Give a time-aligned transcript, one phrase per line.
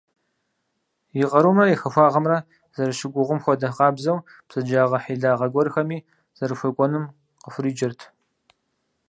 [1.21, 2.37] И къарумрэ и хахуагъэмрэ
[2.75, 5.97] зэрыщыгугъым хуэдэ къабзэу, бзаджагъэ–хьилагъэ гуэрхэми
[6.37, 7.05] зэрыхуекӀуэным
[7.41, 8.01] къыхуриджэрт.